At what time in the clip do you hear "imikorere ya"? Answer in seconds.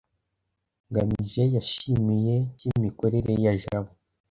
2.73-3.53